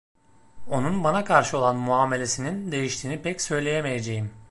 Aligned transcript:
Onun 0.69 1.03
bana 1.03 1.23
karşı 1.23 1.57
olan 1.57 1.75
muamelesinin 1.75 2.71
değiştiğini 2.71 3.21
pek 3.21 3.41
söyleyemeyeceğim. 3.41 4.31